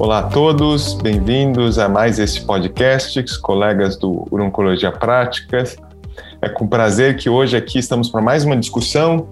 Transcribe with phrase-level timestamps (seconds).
[0.00, 5.76] Olá a todos, bem-vindos a mais esse podcast, colegas do Urologia Práticas.
[6.40, 9.26] É com prazer que hoje aqui estamos para mais uma discussão.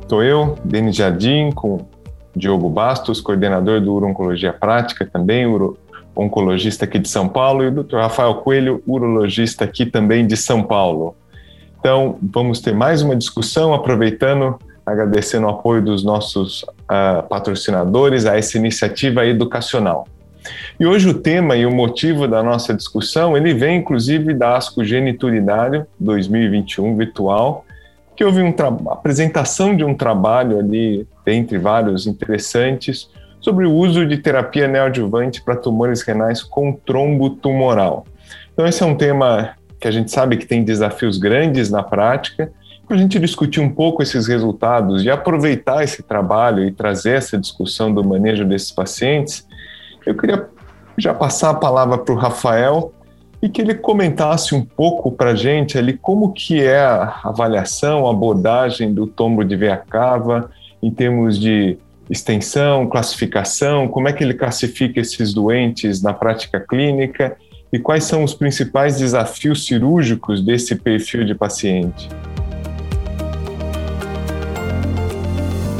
[0.00, 1.86] Estou eu, Denis Jardim, com
[2.34, 5.76] Diogo Bastos, coordenador do Urologia Prática, também uro
[6.16, 7.96] oncologista aqui de São Paulo, e o Dr.
[7.96, 11.14] Rafael Coelho, urologista aqui também de São Paulo.
[11.78, 14.58] Então, vamos ter mais uma discussão, aproveitando,
[14.90, 20.06] agradecendo o apoio dos nossos uh, patrocinadores a essa iniciativa educacional.
[20.78, 24.84] E hoje o tema e o motivo da nossa discussão, ele vem inclusive da ASCO
[24.84, 27.64] Geniturinário 2021 virtual,
[28.16, 34.18] que houve uma apresentação de um trabalho ali, dentre vários interessantes, sobre o uso de
[34.18, 38.06] terapia neoadjuvante para tumores renais com trombo tumoral.
[38.52, 42.52] Então esse é um tema que a gente sabe que tem desafios grandes na prática,
[42.90, 47.38] para a gente discutir um pouco esses resultados e aproveitar esse trabalho e trazer essa
[47.38, 49.46] discussão do manejo desses pacientes,
[50.04, 50.48] eu queria
[50.98, 52.92] já passar a palavra para o Rafael
[53.40, 58.08] e que ele comentasse um pouco para a gente ali como que é a avaliação,
[58.08, 60.50] a abordagem do tombo de veia cava
[60.82, 61.78] em termos de
[62.10, 67.36] extensão, classificação, como é que ele classifica esses doentes na prática clínica
[67.72, 72.08] e quais são os principais desafios cirúrgicos desse perfil de paciente?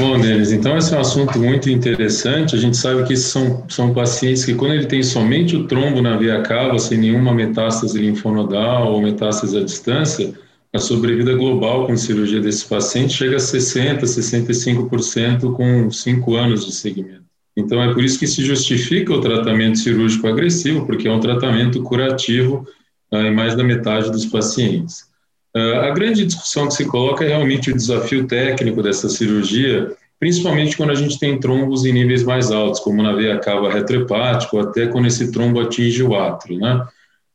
[0.00, 2.56] Bom, Denis, então esse é um assunto muito interessante.
[2.56, 6.16] A gente sabe que são, são pacientes que, quando ele tem somente o trombo na
[6.16, 10.32] via cava, sem nenhuma metástase linfonodal ou metástase à distância,
[10.72, 16.72] a sobrevida global com cirurgia desse paciente chega a 60%, 65% com 5 anos de
[16.72, 17.24] segmento.
[17.54, 21.82] Então, é por isso que se justifica o tratamento cirúrgico agressivo, porque é um tratamento
[21.82, 22.66] curativo
[23.12, 25.09] uh, em mais da metade dos pacientes.
[25.56, 30.76] Uh, a grande discussão que se coloca é realmente o desafio técnico dessa cirurgia, principalmente
[30.76, 34.62] quando a gente tem trombos em níveis mais altos, como na veia cava retrohepática, ou
[34.62, 36.86] até quando esse trombo atinge o átrio, né?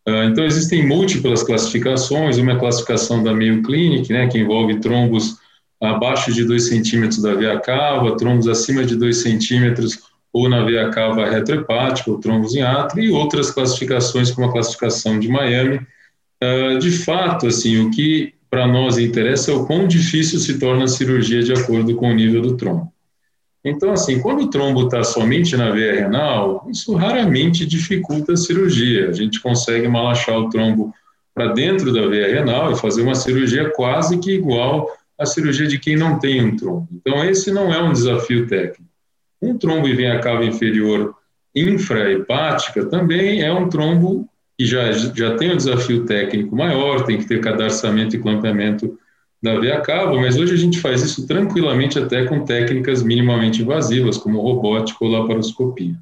[0.07, 4.79] Uh, então, existem múltiplas classificações, uma é a classificação da Mayo Clinic, né, que envolve
[4.79, 5.37] trombos
[5.81, 9.99] abaixo de 2 centímetros da veia cava, trombos acima de 2 centímetros
[10.31, 15.19] ou na veia cava retrohepática, ou trombos em átrio, e outras classificações, como a classificação
[15.19, 15.79] de Miami.
[16.43, 20.85] Uh, de fato, assim, o que para nós interessa é o quão difícil se torna
[20.85, 22.91] a cirurgia de acordo com o nível do trombo.
[23.63, 29.09] Então, assim, quando o trombo está somente na veia renal, isso raramente dificulta a cirurgia.
[29.09, 30.93] A gente consegue malachar o trombo
[31.33, 35.79] para dentro da veia renal e fazer uma cirurgia quase que igual à cirurgia de
[35.79, 36.87] quem não tem um trombo.
[36.93, 38.83] Então, esse não é um desafio técnico.
[39.41, 41.15] Um trombo em veia cava inferior
[41.55, 44.27] infrahepática também é um trombo
[44.57, 48.97] que já, já tem um desafio técnico maior, tem que ter cadarçamento e clampeamento
[49.41, 54.17] da veia cava, mas hoje a gente faz isso tranquilamente até com técnicas minimamente invasivas,
[54.17, 55.95] como robótica ou laparoscopia.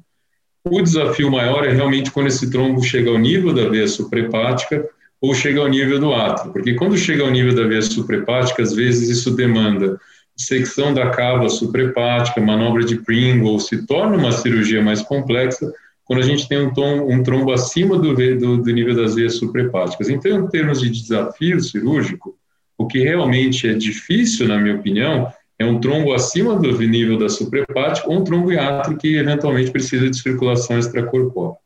[0.64, 4.88] O desafio maior é realmente quando esse trombo chega ao nível da veia suprahepática
[5.20, 8.72] ou chega ao nível do átrio, porque quando chega ao nível da veia suprahepática, às
[8.72, 10.00] vezes isso demanda
[10.36, 15.72] secção da cava suprahepática, manobra de Pringle, se torna uma cirurgia mais complexa
[16.04, 19.36] quando a gente tem um, tom, um trombo acima do, do, do, nível das veias
[19.36, 20.08] suprahepáticas.
[20.08, 22.36] Então, em termos de desafio cirúrgico,
[22.76, 25.28] o que realmente é difícil, na minha opinião,
[25.58, 30.10] é um trombo acima do nível da suprahepática ou um trombo hiato que eventualmente precisa
[30.10, 31.56] de circulação extracorpórea.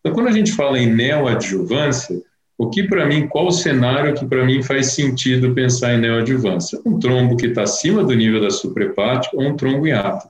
[0.00, 2.20] Então, quando a gente fala em neoadjuvância,
[2.58, 6.80] o que para mim, qual o cenário que para mim faz sentido pensar em neoadjuvância?
[6.86, 10.26] Um trombo que está acima do nível da suprahepática ou um trombo hiato.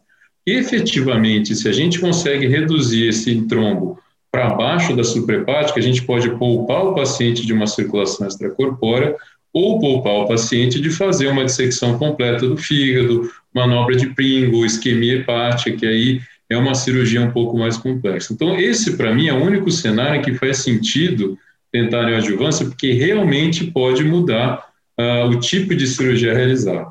[0.46, 3.98] Efetivamente, se a gente consegue reduzir esse trombo
[4.30, 9.16] para baixo da suprahepática, a gente pode poupar o paciente de uma circulação extracorpórea
[9.52, 15.20] ou poupar o paciente de fazer uma dissecção completa do fígado, manobra de Pringle, isquemia
[15.20, 18.32] hepática, que aí é uma cirurgia um pouco mais complexa.
[18.32, 21.38] Então, esse, para mim, é o único cenário que faz sentido
[21.72, 24.64] tentar neoadjuvância, porque realmente pode mudar
[25.00, 26.88] uh, o tipo de cirurgia realizada.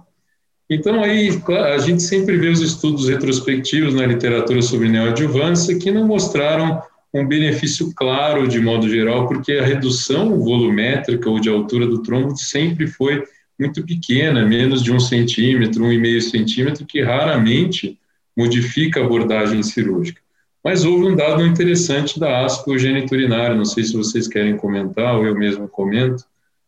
[0.70, 1.30] Então, aí,
[1.74, 6.82] a gente sempre vê os estudos retrospectivos na literatura sobre neoadjuvância que não mostraram
[7.14, 12.36] um benefício claro, de modo geral, porque a redução volumétrica ou de altura do trombo
[12.36, 13.24] sempre foi
[13.58, 17.98] muito pequena, menos de um centímetro, um e meio centímetro, que raramente
[18.36, 20.20] modifica a abordagem cirúrgica.
[20.64, 25.26] Mas houve um dado interessante da ASCO geniturinária, não sei se vocês querem comentar, ou
[25.26, 26.26] eu mesmo comento,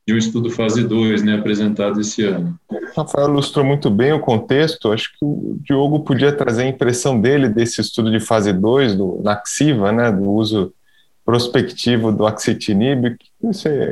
[0.08, 2.58] de um estudo fase 2, né, apresentado esse ano.
[2.96, 7.50] Rafael ilustrou muito bem o contexto, acho que o Diogo podia trazer a impressão dele
[7.50, 10.74] desse estudo de fase 2, do Naxiva, né, do uso
[11.26, 13.18] prospectivo do axitinib.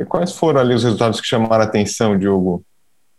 [0.08, 2.64] Quais foram ali os resultados que chamaram a atenção, Diogo?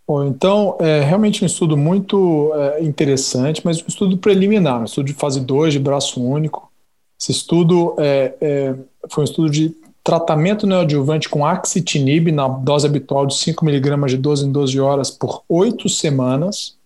[0.07, 5.05] Bom, então, é realmente um estudo muito é, interessante, mas um estudo preliminar, um estudo
[5.05, 6.71] de fase 2, de braço único,
[7.21, 8.75] Esse estudo é, é,
[9.07, 9.75] foi um estudo de
[10.07, 15.43] tratamento neoadjuvante com axitinib na dose habitual de 5mg de 12 em 12 horas por
[15.49, 16.77] oito semanas.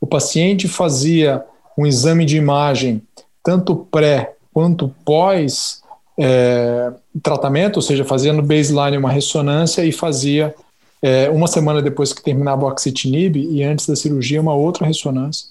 [0.00, 1.44] O paciente fazia
[1.76, 3.02] um exame de imagem
[3.42, 5.82] tanto pré quanto pós
[6.16, 10.54] é, tratamento, ou seja, fazia no baseline uma ressonância e fazia
[11.02, 15.48] é, uma semana depois que terminava o axitinib e antes da cirurgia uma outra ressonância.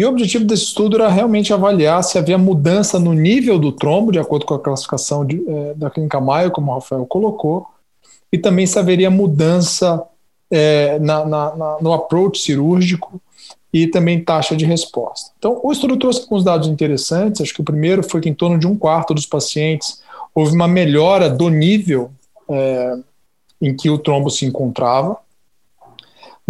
[0.00, 4.10] E o objetivo desse estudo era realmente avaliar se havia mudança no nível do trombo,
[4.10, 7.66] de acordo com a classificação de, é, da clínica Mayo, como o Rafael colocou,
[8.32, 10.02] e também se haveria mudança
[10.50, 13.20] é, na, na, na, no approach cirúrgico
[13.70, 15.32] e também taxa de resposta.
[15.38, 17.42] Então, o estudo trouxe alguns dados interessantes.
[17.42, 20.00] Acho que o primeiro foi que em torno de um quarto dos pacientes
[20.34, 22.10] houve uma melhora do nível
[22.48, 22.96] é,
[23.60, 25.18] em que o trombo se encontrava.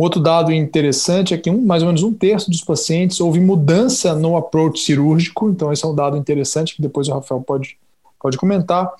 [0.00, 4.14] Outro dado interessante é que um, mais ou menos um terço dos pacientes houve mudança
[4.14, 7.76] no approach cirúrgico, então esse é um dado interessante que depois o Rafael pode,
[8.18, 8.90] pode comentar.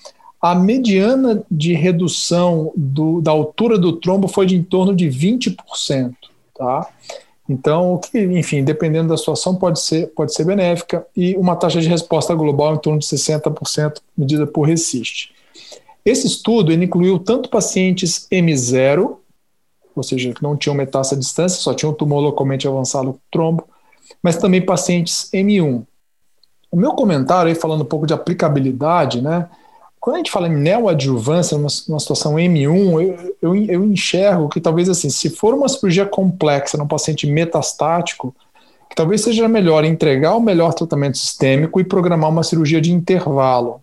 [0.43, 6.13] A mediana de redução do, da altura do trombo foi de em torno de 20%.
[6.55, 6.87] Tá?
[7.49, 11.89] Então, que, enfim, dependendo da situação, pode ser, pode ser benéfica, e uma taxa de
[11.89, 15.33] resposta global em torno de 60%, medida por RESIST.
[16.05, 19.17] Esse estudo incluiu tanto pacientes M0,
[20.01, 23.65] ou seja, que não tinham metástase à distância, só tinham tumor localmente avançado com trombo,
[24.23, 25.85] mas também pacientes M1.
[26.71, 29.49] O meu comentário aí, falando um pouco de aplicabilidade, né?
[30.01, 34.61] Quando a gente fala em neoadjuvância, numa, numa situação M1, eu, eu, eu, enxergo que
[34.61, 38.35] talvez assim, se for uma cirurgia complexa num paciente metastático,
[38.89, 43.83] que talvez seja melhor entregar o melhor tratamento sistêmico e programar uma cirurgia de intervalo.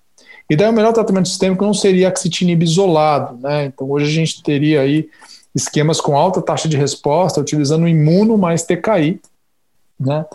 [0.49, 3.65] E daí o melhor tratamento sistêmico não seria axitinib isolado, né?
[3.65, 5.09] Então hoje a gente teria aí
[5.57, 9.19] esquemas com alta taxa de resposta, utilizando imuno mais TKI.
[9.99, 10.25] Né?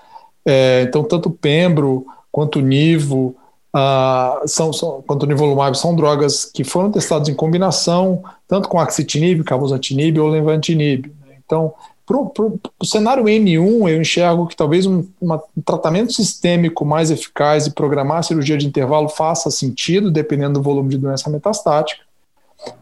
[0.45, 3.37] É, então, tanto Pembro quanto Nivo,
[3.75, 9.45] uh, são, são, quanto Nivolumab são drogas que foram testadas em combinação, tanto com axitinib,
[9.45, 11.07] cabozantinib ou levantinib.
[11.21, 11.37] Né?
[11.45, 11.73] Então,
[12.05, 17.67] para o cenário N1, eu enxergo que talvez um, uma, um, tratamento sistêmico mais eficaz
[17.67, 22.03] e programar cirurgia de intervalo faça sentido, dependendo do volume de doença metastática.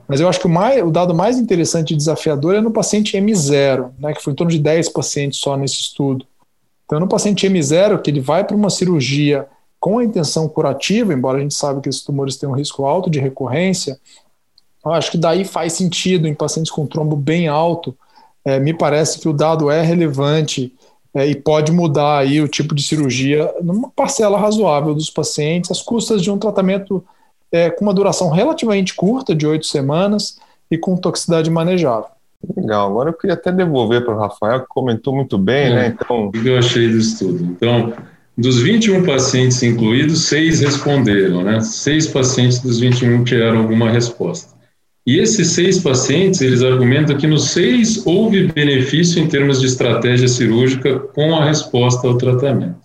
[0.06, 3.16] Mas eu acho que o, mais, o dado mais interessante e desafiador é no paciente
[3.16, 6.26] M0, né, que foi em torno de 10 pacientes só nesse estudo.
[6.84, 9.46] Então, no paciente M0, que ele vai para uma cirurgia
[9.78, 13.08] com a intenção curativa, embora a gente saiba que esses tumores têm um risco alto
[13.08, 13.98] de recorrência,
[14.84, 17.96] eu acho que daí faz sentido em pacientes com trombo bem alto.
[18.44, 20.74] É, me parece que o dado é relevante
[21.14, 25.82] é, e pode mudar aí o tipo de cirurgia numa parcela razoável dos pacientes, às
[25.82, 27.04] custas de um tratamento
[27.52, 30.38] é, com uma duração relativamente curta, de oito semanas,
[30.70, 32.10] e com toxicidade manejável.
[32.56, 35.96] Legal, agora eu queria até devolver para o Rafael, que comentou muito bem, é, né?
[36.00, 36.26] Então...
[36.26, 37.44] O que eu achei do estudo?
[37.44, 37.92] Então,
[38.36, 41.60] dos 21 pacientes incluídos, seis responderam, né?
[41.60, 44.58] Seis pacientes dos 21 tiveram alguma resposta.
[45.06, 50.28] E esses seis pacientes, eles argumentam que nos seis houve benefício em termos de estratégia
[50.28, 52.76] cirúrgica com a resposta ao tratamento.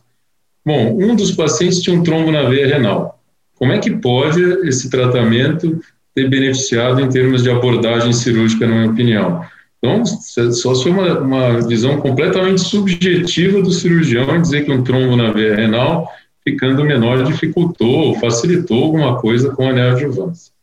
[0.65, 3.14] Bom, um dos pacientes tinha um trombo na veia renal.
[3.55, 5.79] Como é que pode esse tratamento
[6.13, 9.45] ter beneficiado em termos de abordagem cirúrgica, na minha opinião?
[9.77, 15.15] Então, só foi uma, uma visão completamente subjetiva do cirurgião em dizer que um trombo
[15.15, 16.09] na veia renal
[16.47, 20.53] ficando menor dificultou, facilitou alguma coisa com a neoadjuvância.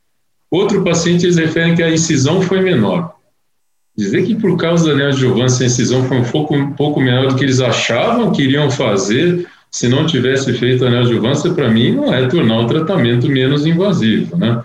[0.48, 3.14] Outro paciente, eles referem que a incisão foi menor.
[3.96, 7.36] Dizer que por causa da neoadjuvância a incisão foi um pouco, um pouco menor do
[7.36, 12.12] que eles achavam que iriam fazer se não tivesse feito a neoadjuvância, para mim, não
[12.12, 14.62] é tornar o tratamento menos invasivo, né?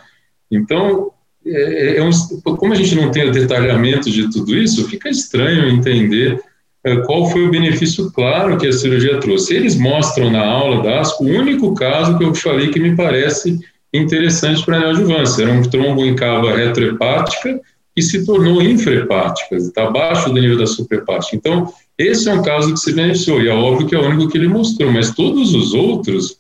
[0.52, 1.12] Então,
[1.46, 2.12] é, é, é um,
[2.58, 6.38] como a gente não tem o detalhamento de tudo isso, fica estranho entender
[6.84, 9.56] é, qual foi o benefício claro que a cirurgia trouxe.
[9.56, 13.58] Eles mostram na aula da ASCO o único caso que eu falei que me parece
[13.94, 17.62] interessante para a neoadjuvância, era um trombo em cava retrohepática
[17.98, 21.36] que se tornou infrahepática, está abaixo do nível da suprahepática.
[21.36, 24.32] Então, esse é um caso que se beneficiou, e é óbvio que é o único
[24.32, 26.38] que ele mostrou, mas todos os outros,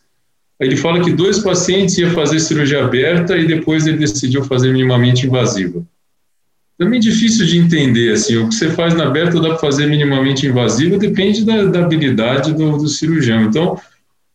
[0.59, 5.25] ele fala que dois pacientes iam fazer cirurgia aberta e depois ele decidiu fazer minimamente
[5.25, 5.83] invasiva.
[6.77, 10.45] Também difícil de entender, assim, o que você faz na aberta dá para fazer minimamente
[10.45, 13.41] invasiva, depende da, da habilidade do, do, cirurgião.
[13.41, 13.79] Então,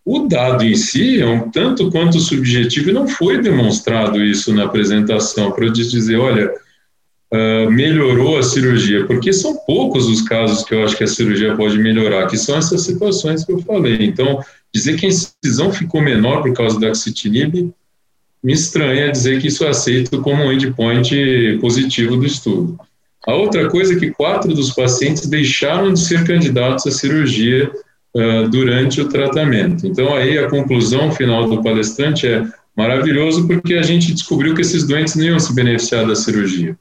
[0.04, 4.64] o dado em si é um tanto quanto subjetivo e não foi demonstrado isso na
[4.64, 6.52] apresentação, para eu dizer, olha,
[7.32, 11.56] uh, melhorou a cirurgia, porque são poucos os casos que eu acho que a cirurgia
[11.56, 13.98] pode melhorar, que são essas situações que eu falei.
[14.00, 14.40] Então,
[14.72, 17.72] dizer que a incisão ficou menor por causa da axitinib
[18.42, 22.76] me estranha dizer que isso é aceito como um endpoint positivo do estudo.
[23.24, 27.70] A outra coisa é que quatro dos pacientes deixaram de ser candidatos à cirurgia
[28.16, 29.86] uh, durante o tratamento.
[29.86, 32.44] Então, aí a conclusão final do palestrante é
[32.76, 36.76] maravilhoso porque a gente descobriu que esses doentes não iam se beneficiar da cirurgia.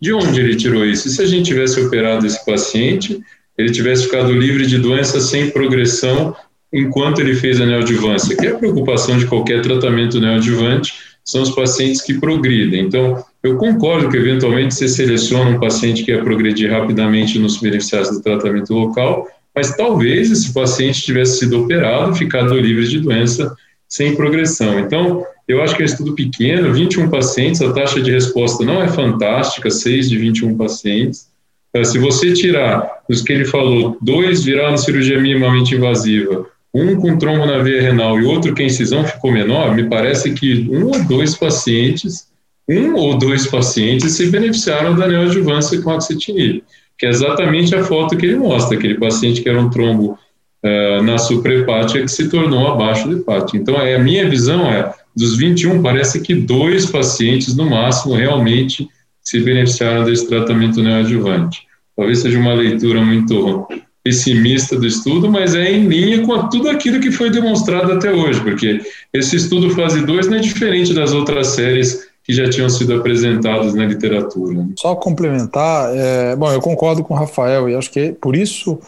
[0.00, 1.08] De onde ele tirou isso?
[1.08, 3.20] E se a gente tivesse operado esse paciente,
[3.56, 6.34] ele tivesse ficado livre de doença sem progressão
[6.72, 11.50] enquanto ele fez a neoadjuvância, que é a preocupação de qualquer tratamento neoadjuvante, são os
[11.50, 12.86] pacientes que progridem.
[12.86, 17.60] Então, eu concordo que eventualmente você seleciona um paciente que ia progredir rapidamente não se
[17.60, 23.54] beneficiasse do tratamento local, mas talvez esse paciente tivesse sido operado, ficado livre de doença
[23.90, 24.78] sem progressão.
[24.78, 28.80] Então, eu acho que é um estudo pequeno, 21 pacientes, a taxa de resposta não
[28.80, 31.28] é fantástica, 6 de 21 pacientes.
[31.74, 37.18] Eh, se você tirar os que ele falou, dois viraram cirurgia minimamente invasiva, um com
[37.18, 40.86] trombo na veia renal e outro que a incisão ficou menor, me parece que um
[40.86, 42.28] ou dois pacientes,
[42.68, 46.62] um ou dois pacientes se beneficiaram da neoadjuvância com axitinib,
[46.96, 50.16] que é exatamente a foto que ele mostra, aquele paciente que era um trombo
[50.64, 53.56] uh, na suprahepática que se tornou abaixo do hepático.
[53.56, 58.88] Então, é, a minha visão é, dos 21, parece que dois pacientes, no máximo, realmente
[59.22, 61.62] se beneficiaram desse tratamento neoadjuvante.
[61.96, 63.66] Talvez seja uma leitura muito
[64.02, 68.40] pessimista do estudo, mas é em linha com tudo aquilo que foi demonstrado até hoje,
[68.40, 68.80] porque
[69.12, 73.74] esse estudo fase 2 não é diferente das outras séries que já tinham sido apresentadas
[73.74, 74.66] na literatura.
[74.78, 78.78] Só complementar, é, bom, eu concordo com o Rafael e acho que é por isso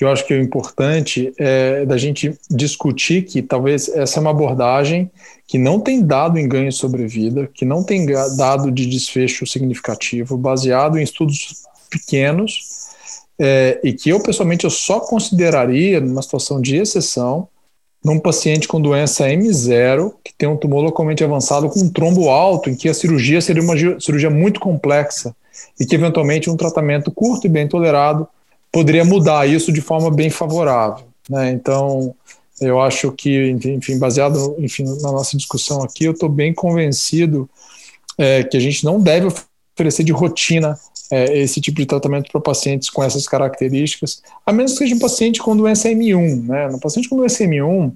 [0.00, 4.30] que eu acho que o importante é da gente discutir que talvez essa é uma
[4.30, 5.10] abordagem
[5.46, 10.38] que não tem dado em ganho sobre vida, que não tem dado de desfecho significativo,
[10.38, 12.60] baseado em estudos pequenos,
[13.38, 17.46] é, e que eu pessoalmente eu só consideraria numa situação de exceção
[18.02, 22.70] num paciente com doença M0, que tem um tumor localmente avançado com um trombo alto,
[22.70, 25.36] em que a cirurgia seria uma cirurgia muito complexa
[25.78, 28.26] e que eventualmente um tratamento curto e bem tolerado
[28.72, 31.04] poderia mudar isso de forma bem favorável.
[31.28, 31.50] Né?
[31.50, 32.14] Então,
[32.60, 37.48] eu acho que, enfim, baseado enfim, na nossa discussão aqui, eu estou bem convencido
[38.18, 39.28] é, que a gente não deve
[39.74, 40.78] oferecer de rotina
[41.10, 44.98] é, esse tipo de tratamento para pacientes com essas características, a menos que seja um
[44.98, 46.46] paciente com doença M1.
[46.46, 46.68] Né?
[46.68, 47.92] No paciente com doença M1,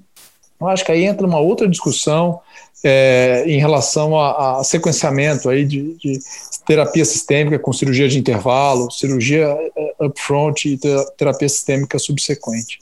[0.59, 2.41] eu acho que aí entra uma outra discussão
[2.83, 6.19] é, em relação a, a sequenciamento aí de, de,
[6.65, 9.45] terapia sistêmica com cirurgia de intervalo, cirurgia
[9.75, 10.79] é, upfront e
[11.17, 12.79] terapia sistêmica subsequente.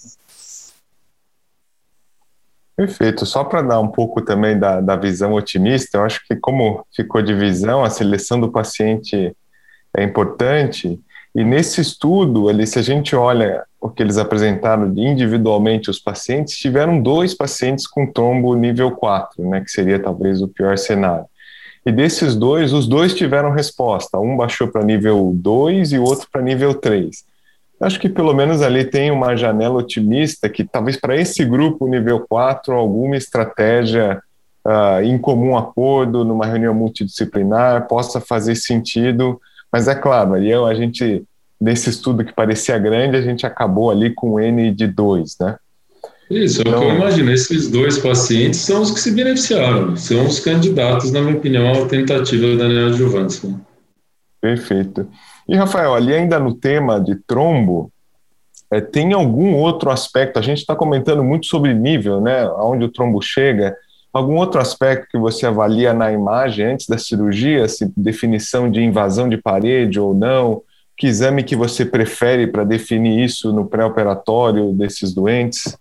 [2.75, 3.25] Perfeito.
[3.25, 7.21] Só para dar um pouco também da, da visão otimista, eu acho que como ficou
[7.21, 9.35] de visão, a seleção do paciente
[9.95, 10.99] é importante.
[11.35, 16.57] E nesse estudo, ali, se a gente olha o que eles apresentaram individualmente os pacientes,
[16.57, 21.25] tiveram dois pacientes com trombo nível 4, né, que seria talvez o pior cenário.
[21.85, 24.17] E desses dois, os dois tiveram resposta.
[24.19, 27.25] Um baixou para nível 2 e o outro para nível 3.
[27.81, 32.25] Acho que pelo menos ali tem uma janela otimista que talvez para esse grupo nível
[32.29, 34.21] 4 alguma estratégia
[34.65, 39.41] uh, em comum acordo, numa reunião multidisciplinar, possa fazer sentido.
[39.73, 41.23] Mas é claro, aí a gente,
[41.59, 45.55] nesse estudo que parecia grande, a gente acabou ali com N de 2, né?
[46.29, 47.31] Isso, então, é o que eu então imagino.
[47.31, 51.87] Esses dois pacientes são os que se beneficiaram, são os candidatos, na minha opinião, à
[51.87, 53.49] tentativa da neoadjuvância.
[54.39, 55.07] Perfeito.
[55.49, 57.91] E, Rafael, ali ainda no tema de trombo,
[58.71, 60.37] é, tem algum outro aspecto?
[60.37, 62.43] A gente está comentando muito sobre nível, né?
[62.43, 63.75] Aonde o trombo chega.
[64.13, 69.27] Algum outro aspecto que você avalia na imagem antes da cirurgia, se definição de invasão
[69.27, 70.61] de parede ou não?
[70.95, 75.75] Que exame que você prefere para definir isso no pré-operatório desses doentes?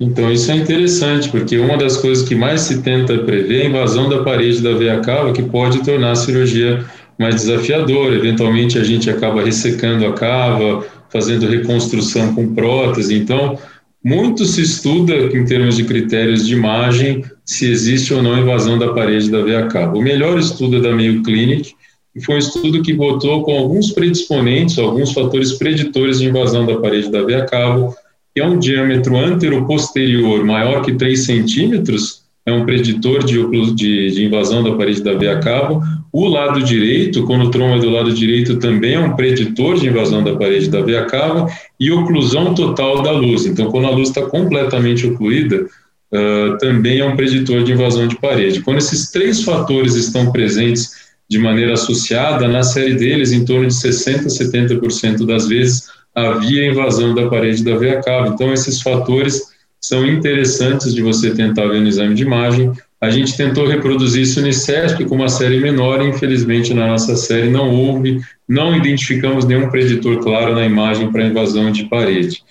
[0.00, 3.68] Então, isso é interessante, porque uma das coisas que mais se tenta prever é a
[3.68, 6.84] invasão da parede da veia cava, que pode tornar a cirurgia
[7.18, 8.14] mais desafiadora.
[8.14, 13.14] Eventualmente, a gente acaba ressecando a cava, fazendo reconstrução com prótese.
[13.14, 13.58] Então,
[14.04, 18.92] muito se estuda, em termos de critérios de imagem, se existe ou não invasão da
[18.92, 19.96] parede da veia cava.
[19.96, 21.74] O melhor estudo é da Mayo Clinic,
[22.12, 26.78] que foi um estudo que botou com alguns predisponentes, alguns fatores preditores de invasão da
[26.78, 27.94] parede da veia cava,
[28.34, 33.38] que é um diâmetro antero-posterior maior que 3 centímetros, é um preditor de,
[33.74, 35.80] de, de, invasão da parede da veia cava.
[36.12, 39.86] O lado direito, quando o trombo é do lado direito, também é um preditor de
[39.86, 41.46] invasão da parede da veia cava
[41.78, 43.44] e oclusão total da luz.
[43.44, 45.66] Então, quando a luz está completamente ocluída,
[46.12, 48.62] uh, também é um preditor de invasão de parede.
[48.62, 50.90] Quando esses três fatores estão presentes
[51.28, 56.66] de maneira associada, na série deles, em torno de 60% a 70% das vezes, havia
[56.66, 58.28] invasão da parede da veia cava.
[58.28, 59.42] Então, esses fatores
[59.80, 62.72] são interessantes de você tentar ver no exame de imagem.
[63.00, 67.48] A gente tentou reproduzir isso no ICESP com uma série menor, infelizmente na nossa série
[67.48, 72.42] não houve, não identificamos nenhum preditor claro na imagem para invasão de parede.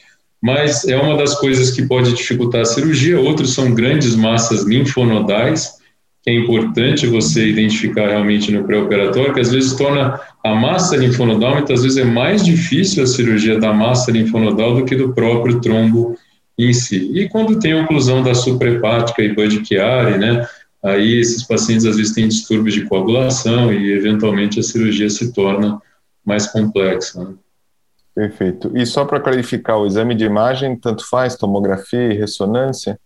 [0.41, 3.19] mas é uma das coisas que pode dificultar a cirurgia.
[3.19, 5.71] Outros são grandes massas linfonodais,
[6.23, 11.55] que é importante você identificar realmente no pré-operatório, que às vezes torna a massa linfonodal,
[11.55, 16.15] muitas vezes é mais difícil a cirurgia da massa linfonodal do que do próprio trombo
[16.57, 17.11] em si.
[17.13, 20.47] E quando tem oclusão da suprahepática e Budd-Chiari, né,
[20.83, 25.79] aí esses pacientes às vezes têm distúrbios de coagulação e eventualmente a cirurgia se torna
[26.25, 27.23] mais complexa.
[27.23, 27.33] Né?
[28.15, 28.71] Perfeito.
[28.75, 32.99] E só para clarificar, o exame de imagem tanto faz tomografia e ressonância?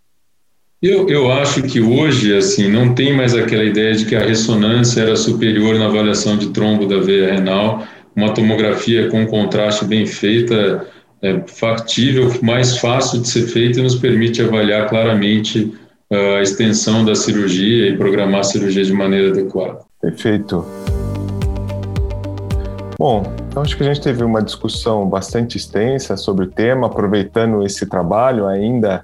[0.82, 5.02] Eu, eu acho que hoje, assim, não tem mais aquela ideia de que a ressonância
[5.02, 7.86] era superior na avaliação de trombo da veia renal.
[8.16, 10.88] Uma tomografia com contraste bem feita
[11.22, 15.74] é factível, mais fácil de ser feita e nos permite avaliar claramente
[16.10, 19.80] uh, a extensão da cirurgia e programar a cirurgia de maneira adequada.
[20.02, 20.66] Perfeito.
[22.98, 27.64] Bom, então acho que a gente teve uma discussão bastante extensa sobre o tema, aproveitando
[27.66, 29.04] esse trabalho ainda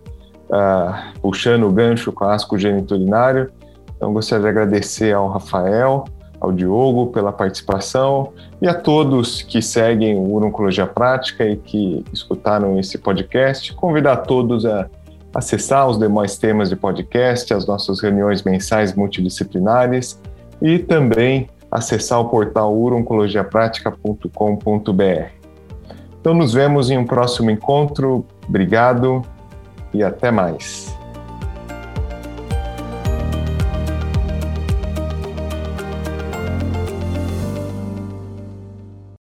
[0.49, 3.51] uh, puxando o gancho com asco geniturinário.
[3.95, 6.05] Então, gostaria de agradecer ao Rafael,
[6.39, 12.79] ao Diogo pela participação e a todos que seguem o Urologia Prática e que escutaram
[12.79, 13.73] esse podcast.
[13.73, 14.87] Convidar todos a
[15.33, 20.21] acessar os demais temas de podcast, as nossas reuniões mensais multidisciplinares
[20.61, 25.37] e também acessar o portal uroncologiapratica.com.br.
[26.19, 28.25] Então nos vemos em um próximo encontro.
[28.47, 29.21] Obrigado
[29.93, 30.96] e até mais.